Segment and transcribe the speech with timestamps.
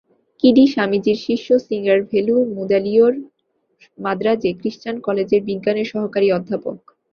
[0.43, 3.13] কিডি স্বামীজীর শিষ্য সিঙ্গারভেলু মুদালিয়র,
[3.99, 6.77] মান্দ্রাজে ক্রিশ্চান কলেজের বিজ্ঞানের সহকারী অধ্যাপক।